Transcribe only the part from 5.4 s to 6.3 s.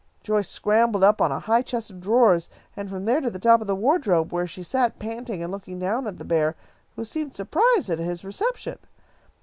and looking down at the